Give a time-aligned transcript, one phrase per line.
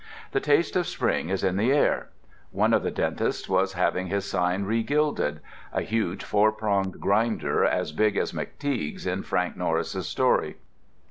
[0.31, 2.09] The taste of spring was in the air:
[2.49, 7.91] one of the dentists was having his sign regilded, a huge four pronged grinder as
[7.91, 10.57] big as McTeague's in Frank Norris's story.